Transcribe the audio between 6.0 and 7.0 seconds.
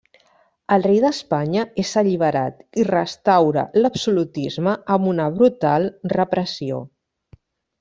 repressió.